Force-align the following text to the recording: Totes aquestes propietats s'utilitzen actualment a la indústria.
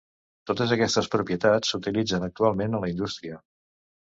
Totes 0.51 0.71
aquestes 0.75 1.09
propietats 1.17 1.73
s'utilitzen 1.75 2.27
actualment 2.29 2.73
a 2.73 2.81
la 2.87 2.91
indústria. 2.95 3.39